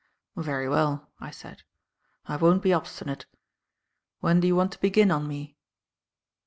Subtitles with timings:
[0.35, 1.61] "Very well," I said;
[2.25, 3.27] "I won't be obstinate.
[4.19, 5.57] When do you want to begin on me?"